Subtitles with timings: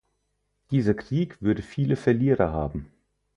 [0.71, 2.91] Dieser Krieg würde viele Verlierer haben.